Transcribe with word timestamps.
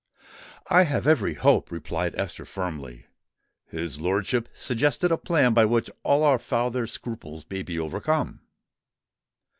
"I 0.71 0.81
have 0.85 1.05
every 1.05 1.35
hope," 1.35 1.71
replied 1.71 2.15
Esther, 2.15 2.43
firmly. 2.43 3.05
"His 3.67 4.01
lordship 4.01 4.49
suggested 4.51 5.11
a 5.11 5.15
plan 5.19 5.53
by 5.53 5.65
which 5.65 5.91
all 6.01 6.23
our 6.23 6.39
father's 6.39 6.91
scruples 6.91 7.45
may 7.51 7.61
be 7.61 7.77
overcome." 7.77 8.41